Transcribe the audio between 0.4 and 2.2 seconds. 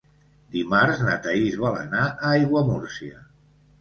Dimarts na Thaís vol anar